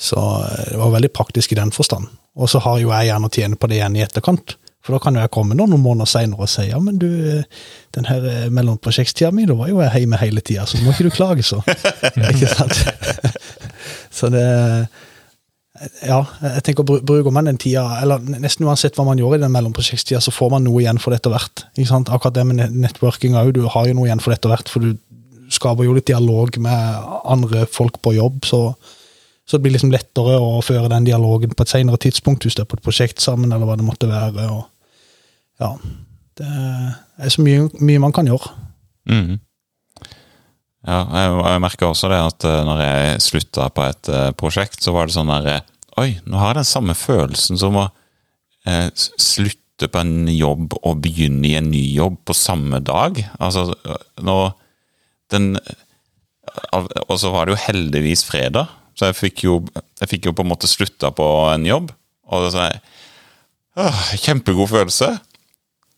[0.00, 2.10] Så eh, det var veldig praktisk i den forstand.
[2.40, 4.56] Og så har jo jeg gjerne å tjene på det igjen i etterkant.
[4.80, 7.66] For da kan jo jeg komme noen måneder seinere og si ja, men du, eh,
[7.94, 11.06] den her mellomprosjektstida mellomprosjekttida mi, da var jo jeg hjemme hele tida, så må ikke
[11.06, 11.60] du klage, så.
[12.32, 12.80] ikke sant?
[14.18, 14.48] så det
[15.80, 19.52] ja, jeg tenker Bruker man den tida, eller nesten uansett hva man gjør i den
[19.54, 21.64] mellomprosjektstida, så får man noe igjen for det etter hvert.
[21.80, 24.72] Akkurat det med networking òg, du har jo noe igjen for det etter hvert.
[24.72, 24.92] For du
[25.50, 28.62] skaper jo litt dialog med andre folk på jobb, så,
[29.48, 32.66] så det blir liksom lettere å føre den dialogen på et senere tidspunkt, hvis det
[32.66, 34.50] er på et prosjekt sammen, eller hva det måtte være.
[34.52, 34.66] Og,
[35.64, 35.72] ja,
[36.40, 38.52] det er så mye, mye man kan gjøre.
[39.10, 39.40] Mm.
[40.90, 44.80] Ja, jeg, jeg merker også det at uh, når jeg slutta på et uh, prosjekt,
[44.82, 45.66] så var det sånn der eh,
[46.00, 47.88] Oi, nå har jeg den samme følelsen som å
[48.64, 53.18] eh, slutte på en jobb og begynne i en ny jobb på samme dag.
[53.42, 53.66] Altså,
[54.22, 54.36] nå
[55.30, 55.58] Den
[56.78, 59.58] Og så var det jo heldigvis fredag, så jeg fikk jo,
[60.00, 61.92] jeg fikk jo på en måte slutta på en jobb.
[62.30, 65.12] Og er sånn Kjempegod følelse.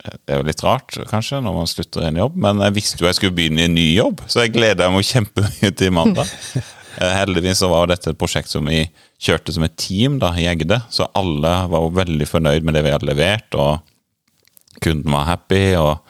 [0.02, 3.02] Det er jo litt rart, kanskje, når man slutter i en jobb, men jeg visste
[3.02, 6.30] jo jeg skulle begynne i en ny jobb, så jeg gleder meg kjempemye til mandag.
[7.00, 8.82] Eh, heldigvis så var dette et prosjekt som vi
[9.16, 12.82] kjørte som et team da, i Egde, så alle var jo veldig fornøyd med det
[12.84, 13.80] vi hadde levert, og
[14.84, 16.02] kunden var happy og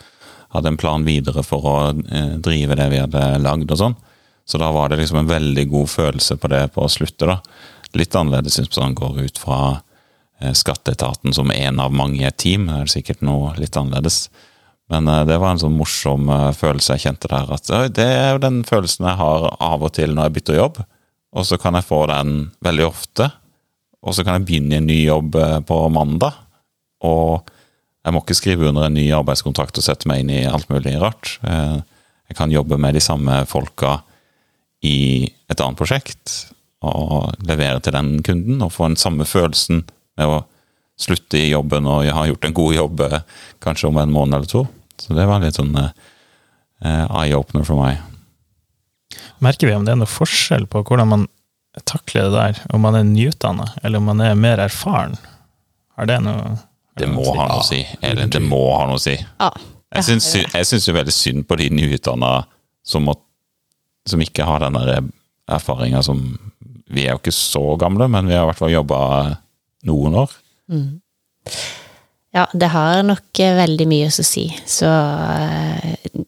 [0.56, 3.94] hadde en plan videre for å eh, drive det vi hadde lagd og sånn.
[4.42, 7.38] Så da var det liksom en veldig god følelse på det på å slutte, da.
[7.94, 9.60] Litt annerledes hvis man går ut fra
[10.56, 12.66] skatteetaten som en av mange team.
[12.66, 14.26] Det er sikkert noe litt annerledes.
[14.92, 17.54] Men eh, det var en sånn morsom eh, følelse jeg kjente der.
[17.56, 20.82] At det er jo den følelsen jeg har av og til når jeg bytter jobb.
[21.32, 23.30] Og så kan jeg få den veldig ofte.
[24.02, 25.36] Og så kan jeg begynne i en ny jobb
[25.68, 26.34] på mandag.
[27.06, 27.48] Og
[28.02, 30.96] jeg må ikke skrive under en ny arbeidskontrakt og sette meg inn i alt mulig
[31.00, 31.36] rart.
[31.40, 34.00] Jeg kan jobbe med de samme folka
[34.82, 36.34] i et annet prosjekt
[36.82, 39.84] og levere til den kunden og få den samme følelsen
[40.18, 40.42] med å
[41.00, 43.20] slutte i jobben og jeg har gjort en god jobb eh,
[43.64, 44.64] kanskje om en måned eller to.
[45.00, 45.90] Så det var litt sånn uh,
[46.84, 47.98] eye-opener for meg.
[49.42, 51.24] Merker vi om det er noe forskjell på hvordan man
[51.88, 52.60] takler det der?
[52.76, 55.16] Om man er nyutdanna, eller om man er mer erfaren?
[55.96, 56.54] Har det noe
[56.98, 57.80] Det må ha noe å si.
[58.04, 59.16] Elin, det må ha noe å si.
[59.92, 60.06] Jeg
[60.68, 62.44] syns, jo veldig synd på de nyutdanna
[62.86, 63.10] som,
[64.08, 64.78] som ikke har den
[65.50, 66.22] erfaringa som
[66.92, 68.98] Vi er jo ikke så gamle, men vi har i hvert fall jobba
[69.88, 70.34] noen år.
[70.72, 71.00] Mm.
[72.32, 74.46] Ja, det har nok eh, veldig mye å si.
[74.66, 76.22] Så uh,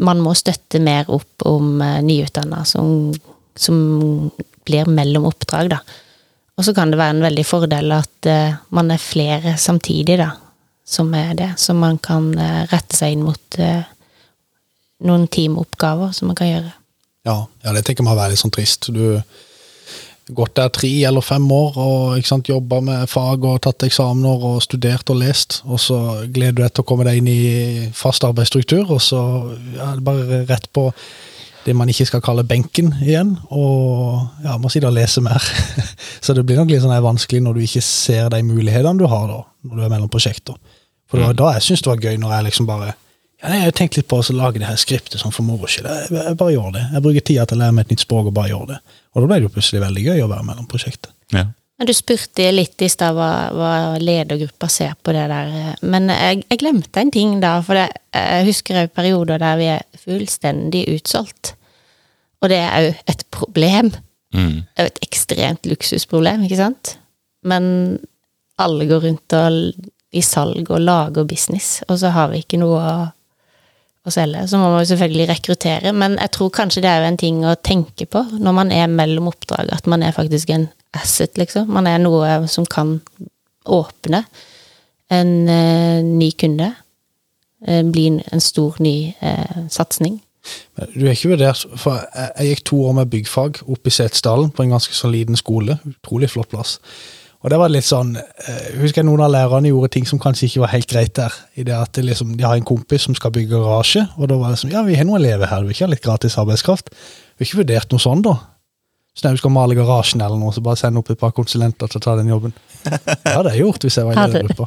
[0.00, 3.12] man må støtte mer opp om uh, nyutdanna som,
[3.54, 4.30] som,
[4.66, 5.82] blir mellom oppdrag, da.
[6.56, 8.26] Og så kan det være en veldig fordel at
[8.74, 10.30] man er flere samtidig, da,
[10.88, 11.50] som er det.
[11.60, 12.30] Så man kan
[12.72, 13.58] rette seg inn mot
[15.04, 16.72] noen teamoppgaver som man kan gjøre.
[17.28, 18.88] Ja, ja det tenker jeg må være litt sånn trist.
[18.88, 19.20] Du
[20.34, 24.42] gått der tre eller fem år og ikke sant, jobba med fag og tatt eksamener
[24.50, 27.86] og studert og lest, og så gleder du deg til å komme deg inn i
[27.94, 29.20] fast arbeidsstruktur, og så
[29.76, 30.88] ja, bare rett på
[31.66, 35.42] det man ikke skal kalle benken igjen, og ja, må sitte og lese mer.
[36.22, 39.26] Så det blir nok litt sånn vanskelig når du ikke ser de mulighetene du har
[39.26, 40.54] da, når du er mellom prosjekter.
[41.10, 42.92] For det var da jeg syntes det var gøy, når jeg liksom bare
[43.46, 45.86] Jeg har tenkt litt på å lage det her skriptet sånn for moro skyld.
[45.86, 46.86] Jeg, jeg bare gjør det.
[46.94, 48.80] Jeg bruker tida til å lære meg et nytt språk og bare gjør det.
[49.14, 51.12] Og da ble det jo plutselig veldig gøy å være mellom prosjektet.
[51.34, 51.44] Ja.
[51.84, 55.52] Du spurte litt i stad hva, hva ledergruppa ser på det der.
[55.84, 57.58] Men jeg, jeg glemte en ting da.
[57.64, 61.52] For det, jeg husker òg perioder der vi er fullstendig utsolgt.
[62.40, 63.92] Og det er òg et problem.
[64.34, 64.64] Mm.
[64.64, 66.96] Det er jo et ekstremt luksusproblem, ikke sant?
[67.46, 67.68] Men
[68.60, 72.80] alle går rundt og, i salg og lager business, og så har vi ikke noe
[72.80, 72.96] å,
[74.06, 74.44] å selge.
[74.48, 77.40] Så må man jo selvfølgelig rekruttere, men jeg tror kanskje det er jo en ting
[77.44, 81.68] å tenke på når man er mellom oppdrag, at man er faktisk en asset, liksom.
[81.68, 83.00] Man er noe som kan
[83.66, 84.24] åpne
[85.10, 86.72] en eh, ny kunde.
[87.66, 90.20] eh, bli en- stor, ny eh, satsing.
[90.94, 94.50] Du er ikke vurdert, for jeg, jeg gikk to år med byggfag oppe i Setesdalen
[94.54, 95.78] på en ganske så liten skole.
[95.88, 96.76] Utrolig flott plass.
[97.44, 100.48] Og det var litt sånn, jeg husker jeg noen av lærerne gjorde ting som kanskje
[100.48, 101.36] ikke var helt greit der.
[101.54, 104.38] I det at det liksom, De har en kompis som skal bygge garasje, og da
[104.40, 106.38] var det sånn Ja, vi har noen elever her, du vil ikke ha litt gratis
[106.40, 106.90] arbeidskraft?
[106.90, 108.38] Vi har ikke vurdert noe sånn, da.
[109.16, 111.88] Så når vi skal male garasjen eller noe, så bare send opp et par konsulenter
[111.88, 112.52] til å ta den jobben.
[112.84, 114.66] Det hadde jeg gjort hvis jeg var i den gruppa.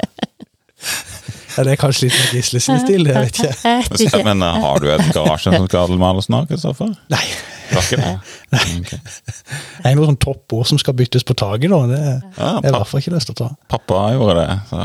[1.58, 3.40] Ja, det er kanskje litt med Gisle sin stil, det vet.
[3.44, 4.24] Jeg ikke.
[4.24, 6.46] Men eh, har du et garasje som skal males nå,
[6.78, 6.94] fall?
[7.12, 7.26] Nei.
[7.70, 8.14] Det?
[8.50, 11.80] Det er noe sånn toppord som skal byttes på taket, da.
[11.90, 12.00] Det,
[12.40, 13.50] Ja, det er fall ikke lyst til å ta.
[13.72, 14.58] pappa gjorde det.
[14.72, 14.80] Så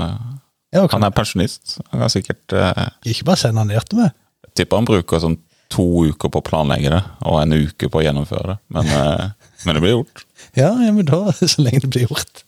[0.75, 0.97] Ja, okay.
[0.97, 1.79] han er pensjonist.
[1.91, 4.15] Han kan sikkert eh, ikke bare sende han ned til meg.
[4.55, 5.39] tipper han bruker sånn
[5.73, 8.59] to uker på å planlegge det, og en uke på å gjennomføre det.
[8.77, 10.25] Men, eh, men det blir gjort.
[10.55, 12.44] Ja, ja, men da, så lenge det blir gjort.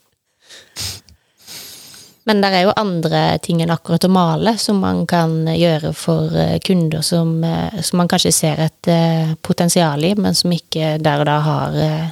[2.26, 6.34] Men det er jo andre ting enn akkurat å male som man kan gjøre for
[6.34, 10.96] eh, kunder som, eh, som man kanskje ser et eh, potensial i, men som ikke
[10.98, 12.08] der og da har, eh,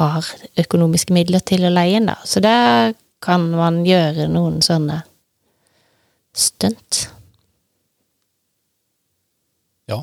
[0.00, 2.10] har økonomiske midler til å leie inn.
[2.10, 2.16] Da.
[2.26, 5.04] Så der kan man gjøre noen sånne
[6.34, 7.04] stunt.
[9.86, 10.00] Ja.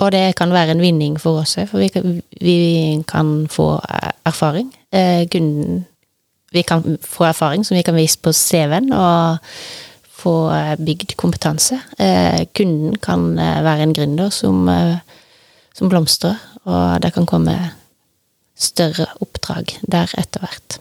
[0.00, 2.56] Og det kan være en vinning for oss òg, for vi kan, vi
[3.08, 4.72] kan få eh, erfaring.
[4.96, 5.84] Eh, kunden
[6.56, 9.44] Vi kan få erfaring som vi kan vise på CV-en, og
[10.16, 11.78] få eh, bygd kompetanse.
[11.98, 14.64] Eh, kunden kan eh, være en gründer som,
[15.76, 17.54] som blomstrer, og det kan komme
[18.56, 20.80] større oppdrag der etter hvert.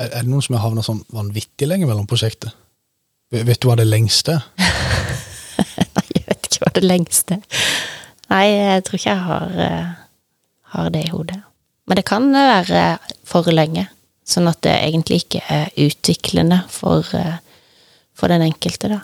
[0.00, 2.56] Er, det noen som har havna sånn vanvittig lenge mellom prosjektet?
[3.34, 4.48] Vet du hva det lengste er?
[5.94, 7.38] Nei, jeg vet ikke hva det lengste.
[8.32, 9.96] Nei, jeg tror ikke jeg har,
[10.74, 11.42] har det i hodet.
[11.84, 12.84] Men det kan være
[13.28, 13.86] for lenge,
[14.24, 17.36] sånn at det egentlig ikke er utviklende for, eh,
[18.16, 19.00] for den enkelte, da.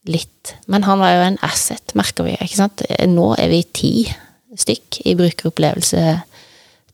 [0.10, 0.44] litt.
[0.68, 2.34] Men han var jo en asset, merker vi.
[2.42, 2.82] ikke sant?
[3.10, 3.94] Nå er vi ti
[4.56, 5.14] stykk i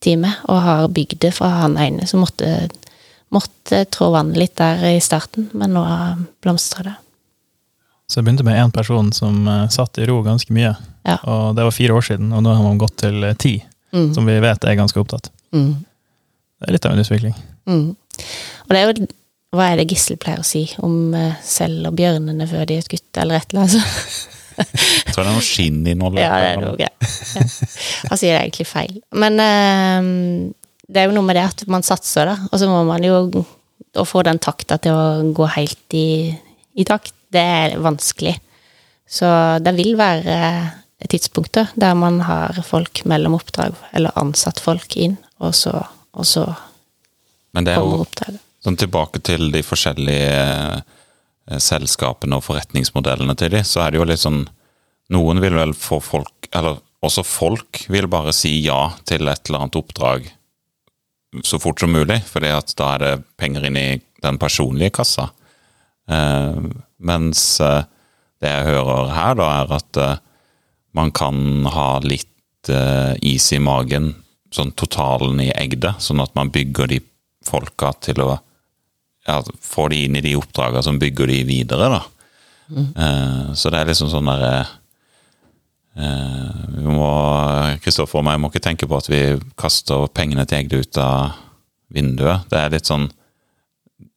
[0.02, 2.70] brukeropplevelseteamet, og har bygd det fra han ene som måtte,
[3.32, 5.84] måtte trå vannet litt der i starten, men nå
[6.42, 6.96] blomstrer det.
[8.10, 10.74] Så det begynte med én person som eh, satt i ro ganske mye.
[11.08, 11.18] Ja.
[11.24, 14.14] Og det var fire år siden, og nå har man gått til eh, ti, Mm.
[14.16, 15.26] som vi vet er ganske opptatt.
[15.52, 15.84] Mm.
[16.62, 17.34] Det er litt av en utvikling.
[17.68, 17.90] Mm.
[17.92, 19.08] Og det er jo
[19.52, 21.12] Hva er det Gisle pleier å si om
[21.44, 24.32] selv og bjørnene før de er skutt, eller et eller annet?
[24.62, 26.26] Jeg tror det er noe skinn involvert.
[26.26, 26.92] Ja, det er noe greit.
[26.92, 27.46] Ja.
[28.12, 29.00] Han sier det egentlig feil.
[29.24, 30.12] Men eh,
[30.92, 32.38] det er jo noe med det at man satser, da.
[32.52, 33.26] Og så må man jo
[33.92, 36.32] Å få den takta til å gå helt i,
[36.80, 38.38] i takt, det er vanskelig.
[39.04, 39.28] Så
[39.60, 40.38] det vil være
[41.12, 45.74] tidspunkter der man har folk mellom oppdrag, eller ansatt folk inn, og så,
[46.16, 46.46] og så
[47.52, 48.06] Men det er jo
[48.64, 50.32] sånn tilbake til de forskjellige
[51.62, 54.44] selskapene og forretningsmodellene til de, så er det jo litt sånn
[55.12, 59.66] Noen vil vel få folk Eller også folk vil bare si ja til et eller
[59.66, 60.30] annet oppdrag
[61.44, 65.30] så fort som mulig, fordi at da er det penger inn i den personlige kassa.
[66.12, 66.58] Eh,
[67.00, 67.86] mens eh,
[68.44, 70.20] det jeg hører her, da, er at eh,
[70.98, 74.12] man kan ha litt eh, is i magen,
[74.52, 77.00] sånn totalen i Egde, sånn at man bygger de
[77.48, 78.34] folka til å
[79.28, 82.02] ja, få de inn i de oppdragene som bygger de videre, da.
[82.72, 84.62] Eh, så det er liksom sånn derre
[86.00, 87.10] eh, Vi må
[87.84, 89.20] Kristoffer og meg må ikke tenke på at vi
[89.60, 91.34] kaster pengene til Egde ut av
[91.92, 92.46] vinduet.
[92.52, 93.10] Det er litt sånn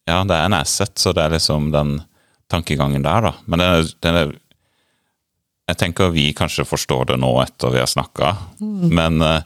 [0.07, 1.97] Ja, det er en asset, så det er liksom den
[2.51, 3.33] tankegangen der, da.
[3.49, 4.33] Men det, er- det er
[5.67, 9.41] Jeg tenker vi kanskje forstår det nå etter vi har snakka, men eh,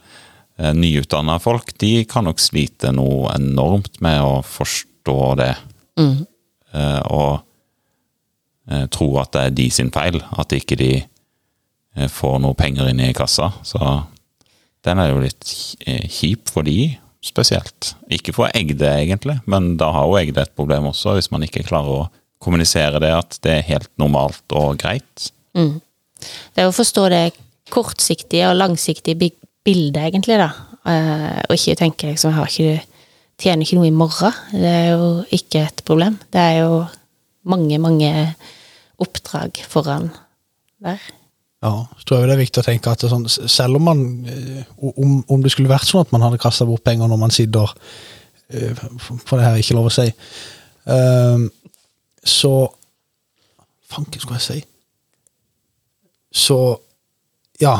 [0.75, 4.85] nyutdanna folk de kan nok slite noe enormt med å forstå
[5.39, 5.53] det.
[6.73, 7.41] Eh, og
[8.69, 12.91] eh, tro at det er de sin feil, at ikke de eh, får noe penger
[12.91, 13.51] inn i kassa.
[13.63, 13.79] Så
[14.85, 15.49] den er jo litt
[16.07, 16.93] kjip for de,
[17.25, 17.93] spesielt.
[18.15, 21.65] Ikke for Egde, egentlig, men da har jo Egde et problem også, hvis man ikke
[21.67, 22.07] klarer å
[22.39, 25.31] kommunisere det at det er helt normalt og greit.
[26.55, 27.23] Det er å forstå det
[27.73, 30.49] kortsiktige og langsiktige bildet, egentlig, da.
[30.89, 32.79] Eh, og ikke tenke liksom, har ikke,
[33.39, 34.35] tjener ikke noe i morgen.
[34.51, 36.17] Det er jo ikke et problem.
[36.33, 36.73] Det er jo
[37.49, 38.11] mange, mange
[38.99, 40.09] oppdrag foran
[40.83, 40.99] der.
[41.63, 44.61] Ja, så tror jeg det er viktig å tenke at sånn, selv om man eh,
[44.79, 47.67] om, om det skulle vært sånn at man hadde kasta bort penger når man sitter
[48.47, 48.71] eh,
[49.25, 50.05] For det her er ikke lov å si.
[50.87, 51.43] eh,
[52.23, 52.53] Så
[53.89, 54.59] Fanken, skulle jeg si?
[56.31, 56.59] Så
[57.59, 57.75] Ja.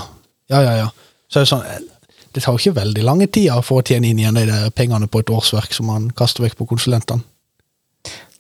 [0.50, 0.88] Ja, ja, ja.
[1.30, 1.84] Så er det sånn eh,
[2.40, 5.10] Det tar jo ikke veldig lange tida for å tjene inn igjen de der pengene
[5.12, 7.20] på et årsverk som man kaster vekk på konsulentene.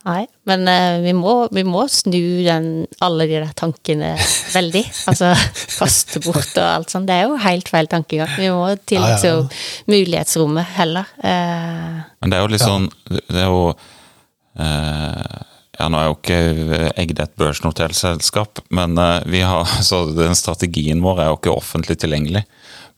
[0.07, 2.69] Nei, men uh, vi, må, vi må snu den,
[3.03, 4.13] alle de der tankene
[4.57, 4.85] veldig.
[5.11, 5.33] Altså
[5.75, 7.09] kaste bort og alt sånt.
[7.09, 8.31] Det er jo helt feil tankegang.
[8.39, 9.83] Vi må til Ja, ja, ja.
[9.91, 11.11] mulighetsrommet heller.
[11.19, 15.37] Uh, Men det er jo litt sånn Det er jo uh,
[15.75, 16.39] Ja, nå er jo ikke
[16.95, 18.95] Egde et børsnotert selskap, men
[19.27, 22.47] vi har Så den strategien vår er jo ikke offentlig tilgjengelig.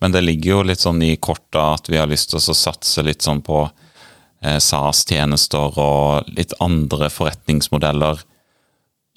[0.02, 3.04] Men det ligger jo litt sånn i korta at vi har lyst til å satse
[3.06, 8.24] litt sånn på eh, SAS-tjenester og litt andre forretningsmodeller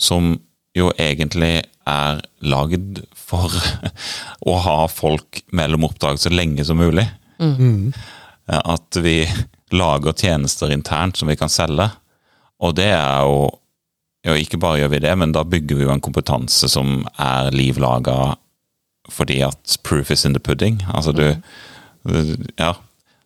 [0.00, 0.34] som
[0.74, 3.52] jo egentlig er lagd for
[4.50, 7.06] å ha folk mellom oppdrag så lenge som mulig.
[7.40, 7.92] Mm.
[8.46, 9.22] At vi
[9.74, 11.88] lager tjenester internt som vi kan selge.
[12.62, 13.46] Og det er jo
[14.24, 17.50] jo, ikke bare gjør vi det, men da bygger vi jo en kompetanse som er
[17.52, 18.38] livlaga
[19.12, 20.80] fordi at proof is in the pudding.
[20.92, 21.26] Altså du
[22.58, 22.74] Ja.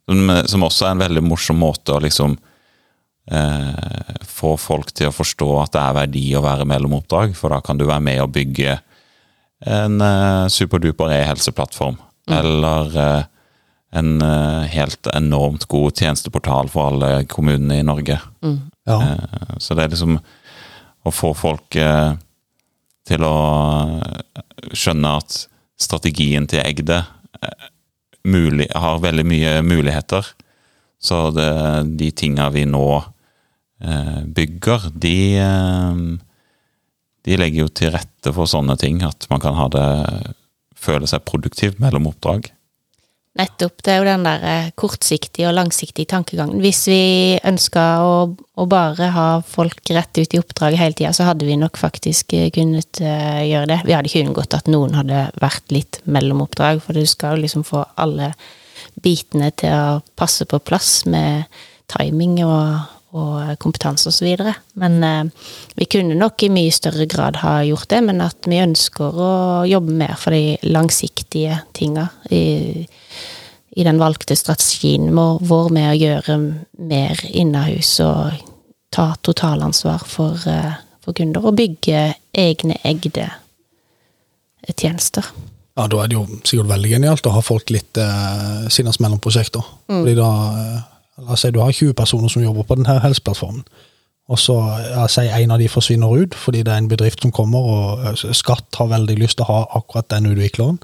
[0.08, 2.38] Som, som også er en veldig morsom måte å liksom
[3.30, 7.52] eh, få folk til å forstå at det er verdi å være mellom oppdrag, for
[7.52, 8.78] da kan du være med og bygge
[9.68, 11.98] en eh, superduper e-helseplattform.
[12.30, 13.26] Eller eh,
[14.00, 18.16] en eh, helt enormt god tjenesteportal for alle kommunene i Norge.
[18.88, 18.96] Ja.
[18.96, 20.16] Eh, Så det er liksom
[21.04, 22.14] å få folk eh,
[23.08, 23.36] til å
[24.72, 25.42] skjønne at
[25.78, 27.02] strategien til Egde
[27.42, 27.68] eh,
[28.28, 30.26] mulig, har veldig mye muligheter.
[30.98, 31.50] Så det,
[32.00, 36.00] de tinga vi nå eh, bygger, de eh,
[37.28, 39.02] De legger jo til rette for sånne ting.
[39.04, 39.88] At man kan ha det
[40.78, 42.46] føle seg produktiv mellom oppdrag.
[43.38, 43.82] Nettopp.
[43.86, 46.58] Det er jo den der eh, kortsiktige og langsiktige tankegangen.
[46.62, 51.28] Hvis vi ønska å, å bare ha folk rett ut i oppdraget hele tida, så
[51.28, 53.78] hadde vi nok faktisk eh, kunnet eh, gjøre det.
[53.86, 57.44] Vi hadde ikke unngått at noen hadde vært litt mellom oppdrag, for du skal jo
[57.46, 58.32] liksom få alle
[58.98, 61.46] bitene til å passe på plass med
[61.94, 64.54] timing og, og kompetanse og så videre.
[64.80, 68.60] Men eh, vi kunne nok i mye større grad ha gjort det, men at vi
[68.60, 69.32] ønsker å
[69.68, 72.08] jobbe mer for de langsiktige tinga.
[72.30, 72.84] I,
[73.78, 76.38] i den valgte strategien vår, med å gjøre
[76.90, 78.44] mer innahus og
[78.94, 83.30] ta totalansvar for, eh, for kunder, og bygge egne egde
[84.76, 85.24] tjenester.
[85.78, 89.20] Ja, da er det jo sikkert veldig genialt å ha folk litt eh, sinnes mellom
[89.22, 89.62] prosjekter.
[89.86, 90.80] Fordi da eh,
[91.18, 93.64] La oss si du har 20 personer som jobber på denne helseplattformen.
[94.28, 94.54] Og så
[95.08, 98.76] si en av de forsvinner ut fordi det er en bedrift som kommer, og Skatt
[98.76, 100.78] har veldig lyst til å ha akkurat den utvikleren.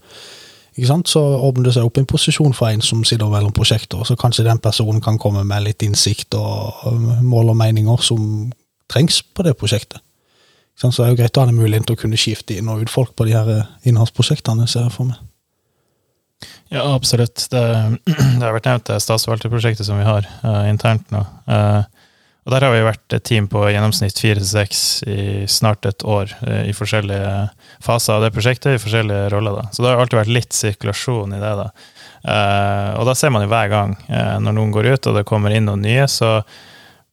[0.74, 1.10] Ikke sant?
[1.10, 4.02] Så åpner det seg opp en posisjon for en som sitter mellom prosjekter.
[4.02, 6.88] Så kanskje den personen kan komme med litt innsikt og
[7.22, 8.50] mål og meninger som
[8.90, 10.00] trengs på det prosjektet.
[10.74, 12.90] Så det er jo greit å ha muligheten til å kunne skifte inn og ut
[12.90, 14.66] folk på de her eh, innholdsprosjektene.
[14.66, 15.20] ser jeg for meg.
[16.74, 17.46] Ja, absolutt.
[17.52, 17.64] Det,
[18.38, 21.22] det har vært nevnt det statsforvalterprosjektet som vi har uh, internt nå.
[21.46, 21.84] Uh,
[22.44, 26.04] og der har vi vært et team på gjennomsnitt fire til seks i snart et
[26.04, 27.30] år eh, i forskjellige
[27.84, 29.62] faser av det prosjektet, i forskjellige roller.
[29.62, 29.72] da.
[29.72, 31.54] Så det har alltid vært litt sirkulasjon i det.
[31.62, 31.70] da.
[32.20, 35.24] Eh, og da ser man jo hver gang, eh, når noen går ut og det
[35.28, 36.36] kommer inn noen nye, så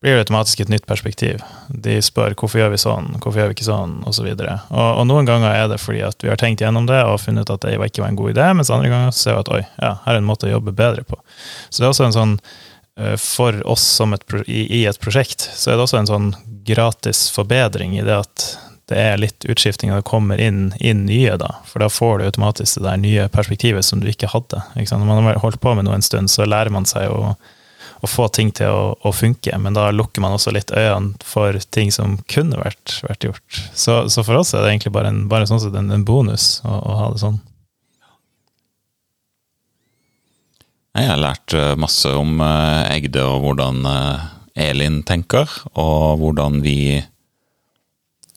[0.01, 1.43] blir det automatisk et nytt perspektiv.
[1.69, 4.31] De spør hvorfor gjør vi sånn, hvorfor gjør vi ikke sånn, osv.
[4.33, 7.21] Og, og, og noen ganger er det fordi at vi har tenkt gjennom det og
[7.21, 9.53] funnet ut at det ikke var en god idé, mens andre ganger ser vi at
[9.53, 11.21] oi, ja, her er en måte å jobbe bedre på.
[11.69, 12.33] Så det er også en sånn
[12.97, 16.33] eh, for oss et, i, i et prosjekt, så er det også en sånn
[16.65, 18.49] gratis forbedring i det at
[18.89, 21.53] det er litt utskifting, og det kommer inn, inn, nye, da.
[21.69, 24.65] For da får du automatisk det der nye perspektivet som du ikke hadde.
[24.75, 27.35] Ikke Når man har holdt på med noe en stund, så lærer man seg å
[28.01, 31.57] å få ting til å, å, funke, men da lukker man også litt øynene for
[31.73, 33.61] ting som kunne vært, vært gjort.
[33.77, 36.73] Så, så, for oss er det egentlig bare en, bare sånn en, en bonus å,
[36.73, 37.39] å, ha det sånn.
[40.97, 44.25] Jeg har lært eh, masse om eh, Egde og hvordan eh,
[44.67, 46.99] Elin tenker, og hvordan vi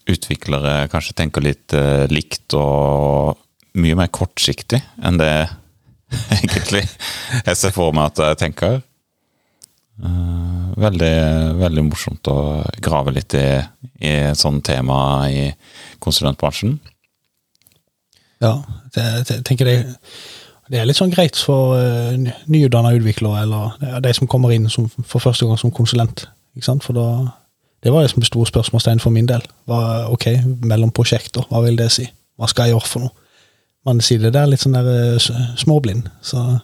[0.04, 1.72] utviklere kanskje tenker litt
[2.12, 3.38] likt og
[3.80, 5.32] mye mer kortsiktig enn det
[6.36, 8.82] egentlig jeg ser for meg at jeg tenker.
[10.02, 11.16] Eh, veldig,
[11.60, 12.38] veldig morsomt å
[12.82, 13.46] grave litt i,
[14.02, 14.96] i et sånt tema
[15.30, 15.46] i
[16.02, 16.80] konsulentbransjen.
[18.42, 18.56] Ja,
[18.96, 19.76] jeg tenker det,
[20.72, 22.12] det er litt sånn greit for uh,
[22.50, 26.26] nyutdanna utviklere, eller de som kommer inn som, for første gang som konsulent.
[26.58, 26.84] Ikke sant?
[26.84, 27.06] For da,
[27.86, 29.46] det var det som store spørsmålstegn for min del.
[29.70, 30.28] Hva, ok,
[30.66, 32.08] mellom prosjekter, hva vil det si?
[32.36, 33.14] Hva skal jeg gjøre for noe?
[33.86, 36.10] Man sier det der litt sånn der uh, småblind.
[36.24, 36.58] så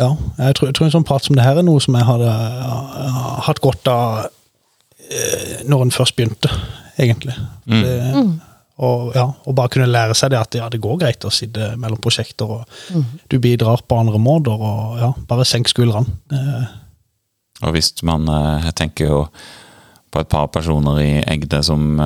[0.00, 2.08] ja, jeg tror, jeg tror, en sånn prat som det her er noe som jeg
[2.08, 6.50] hadde uh, hatt godt av uh, når en først begynte,
[6.96, 7.36] egentlig.
[7.66, 7.80] Mm.
[7.84, 8.32] Det, mm.
[8.80, 11.74] Og, ja, og, bare kunne lære seg det at ja, det går greit å sitte
[11.80, 13.08] mellom prosjekter, og mm.
[13.28, 16.08] du bidrar på andre måter, og ja, bare senk skuldrene.
[17.60, 19.16] Og hvis man eh, Jeg tenker jo
[20.08, 22.00] på et par personer i Egde som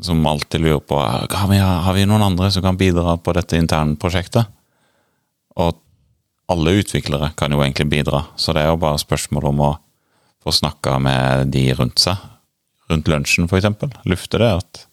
[0.00, 3.58] som alltid lurer på har vi, har vi noen andre som kan bidra på dette
[3.60, 4.48] internprosjektet.
[5.60, 5.76] Og
[6.50, 9.70] alle utviklere kan jo egentlig bidra, så det er jo bare spørsmål om å
[10.42, 12.18] få snakka med de rundt seg.
[12.90, 13.92] Rundt lunsjen, eksempel.
[14.08, 14.86] Lufte det at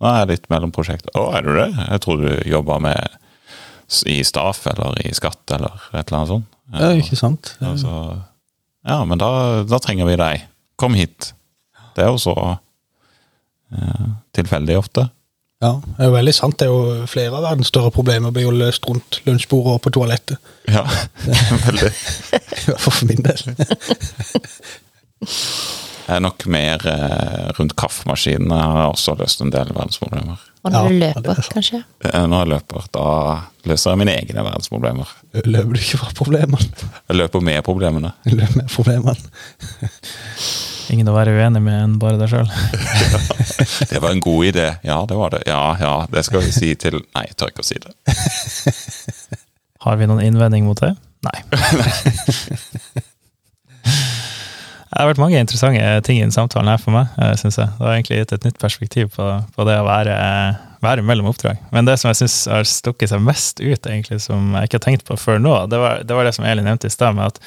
[0.00, 1.12] nå er jeg litt mellom prosjekter.
[1.18, 1.68] Å, er du det?
[1.76, 3.18] Jeg tror du jobber med
[4.08, 6.58] i Staff eller i Skatt eller et eller annet sånt.
[6.70, 7.54] Ja, ikke sant.
[7.60, 7.74] Ja,
[8.86, 9.30] ja men da,
[9.66, 10.46] da, trenger vi deg.
[10.80, 11.32] Kom hit.
[11.96, 12.36] Det er jo så
[13.74, 15.08] ja, tilfeldig ofte.
[15.60, 16.56] Ja, det er jo veldig sant.
[16.56, 19.92] Det er jo flere av verdens større problemer blir jo løst rundt lunsjbordet og på
[19.92, 20.40] toalettet.
[20.72, 20.86] Ja,
[21.66, 21.90] veldig.
[21.92, 23.42] I hvert fall for min del.
[25.20, 28.56] Jeg er nok mer eh, rundt kaffemaskinene.
[28.56, 30.48] Jeg har også løst en del verdensproblemer.
[30.64, 31.82] Og når du løper, kanskje?
[32.08, 33.06] Eh, når jeg løper, da
[33.68, 35.12] løser jeg mine egne verdensproblemer.
[35.44, 36.72] Løper du ikke fra problemene?
[37.04, 38.16] Jeg løper med problemene.
[38.32, 39.16] Løper med problemene.
[40.90, 42.48] Ingen å være uenig med enn bare deg sjøl.
[43.92, 44.66] det var en god idé.
[44.86, 45.44] Ja, det var det.
[45.46, 47.94] Ja, ja, det skal vi si til Nei, jeg tør ikke å si det.
[49.86, 50.92] Har vi noen innvending mot det?
[51.24, 51.38] Nei.
[54.90, 57.12] Det har vært mange interessante ting i den samtalen her for meg.
[57.22, 57.70] Eh, synes jeg.
[57.78, 60.16] Det har egentlig gitt et nytt perspektiv på, på det å være,
[60.82, 61.60] være, mellom oppdrag.
[61.70, 64.86] Men det som jeg syns har stukket seg mest ut, egentlig, som jeg ikke har
[64.88, 67.30] tenkt på før nå, det var det, var det som Elin nevnte i stad, med
[67.30, 67.38] at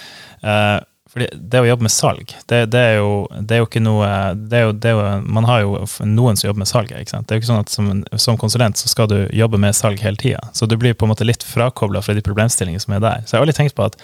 [0.47, 0.79] uh,
[1.14, 4.07] fordi det å jobbe med salg, det, det, er, jo, det er, jo, ikke noe
[4.49, 6.89] jo, jo, Man har jo noen som jobber med salg.
[6.89, 7.28] ikke sant?
[7.30, 10.01] Det er jo ikke sånn at som, som konsulent så skal du jobbe med salg
[10.01, 10.41] hele tida.
[10.57, 13.28] Så du blir på en måte litt frakobla fra de problemstillingene som er der.
[13.28, 13.99] Så jeg har aldri tenkt på at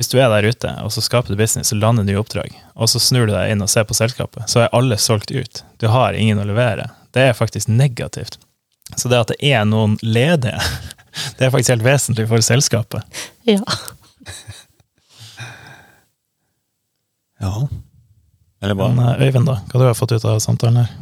[0.00, 2.50] hvis du er der ute, og så skaper du business, så lander du i oppdrag,
[2.74, 5.62] og så snur du deg inn og ser på selskapet, så er alle solgt ut.
[5.78, 6.88] Du har ingen å levere.
[7.14, 8.40] Det er faktisk negativt.
[8.96, 10.58] Så det at det er noen ledige,
[11.38, 13.22] det er faktisk helt vesentlig for selskapet.
[13.46, 13.62] Ja.
[17.42, 17.68] Ja.
[18.62, 18.88] Eller bra.
[18.94, 19.58] Men Øyvind, da?
[19.66, 20.92] Hva du har fått ut av samtalen her?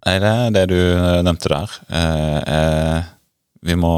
[0.00, 1.74] Nei, det er det du eh, nevnte der.
[1.92, 3.08] Eh, eh,
[3.62, 3.94] vi, må,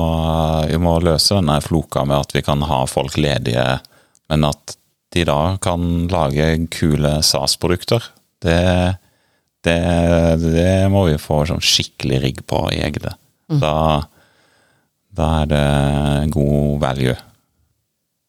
[0.68, 3.64] vi, må, løse denne floka med at vi kan ha folk ledige,
[4.32, 4.76] men at
[5.14, 8.04] de da kan lage kule SAS-produkter.
[8.42, 8.58] Det,
[9.62, 9.78] det,
[10.42, 13.14] det, må vi få sånn skikkelig rigg på i Egde.
[13.52, 13.60] Mm.
[13.62, 13.76] Da,
[15.14, 15.64] da er det
[16.34, 17.16] god value.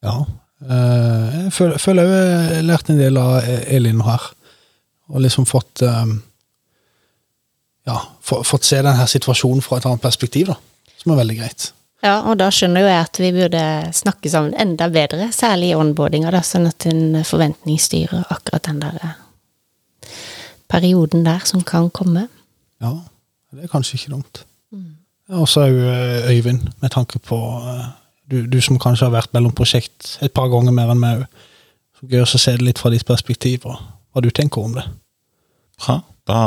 [0.03, 0.17] Ja,
[0.63, 1.51] jeg
[1.81, 4.29] føler jeg har lært en del av Elin her.
[5.11, 6.05] Og liksom fått eh,
[7.83, 10.55] Ja, fått se denne situasjonen fra et annet perspektiv, da.
[11.01, 11.65] Som er veldig greit.
[12.03, 13.63] Ja, og da skjønner jo jeg at vi burde
[13.95, 19.01] snakke sammen enda bedre, særlig i onboardinga, da, sånn at en forventningsstyrer akkurat den der
[19.03, 20.15] eh,
[20.71, 22.29] perioden der som kan komme.
[22.83, 22.95] Ja,
[23.51, 24.45] det er kanskje ikke dumt.
[24.71, 24.95] Mm.
[25.39, 25.79] Og så òg
[26.31, 27.39] Øyvind, med tanke på
[28.33, 31.43] du, du, som kanskje har vært mellom prosjekt et par ganger mer enn meg òg.
[32.03, 33.77] Gøy å se det litt fra ditt perspektiv, og
[34.11, 34.83] hva du tenker om det.
[35.79, 36.01] Bra.
[36.27, 36.39] Da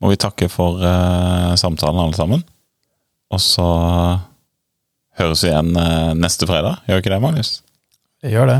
[0.00, 2.44] må vi takke for uh, samtalen, alle sammen.
[3.32, 3.64] Og så
[5.20, 6.82] høres vi igjen uh, neste fredag.
[6.84, 7.54] Gjør vi ikke det, Magnus?
[8.24, 8.58] Jeg gjør det.